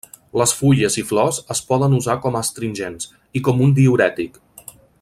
Les 0.41 0.53
fulles 0.59 0.95
i 1.01 1.03
flors 1.09 1.39
es 1.55 1.61
poden 1.73 1.93
usar 1.97 2.15
com 2.23 2.39
astringents, 2.41 3.11
i 3.41 3.43
com 3.49 3.63
un 3.67 3.77
diürètic. 3.81 4.41